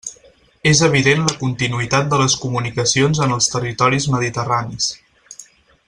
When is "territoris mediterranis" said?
3.57-4.91